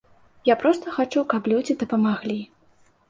Я 0.49 0.53
проста 0.61 0.93
хачу, 0.95 1.23
каб 1.35 1.51
людзі 1.53 1.77
дапамаглі. 1.85 2.39